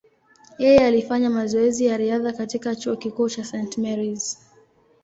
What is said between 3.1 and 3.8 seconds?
cha St.